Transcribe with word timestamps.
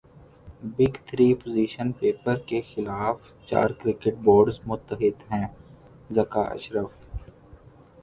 big 0.75 0.93
three 1.07 1.27
position 1.41 1.87
paper 1.99 2.37
کے 2.47 2.61
خلاف 2.69 3.17
چار 3.49 3.69
کرکٹ 3.79 4.15
بورڈز 4.23 4.57
متحد 4.67 5.17
ہیںذکا 5.31 6.41
اشرف 6.55 6.89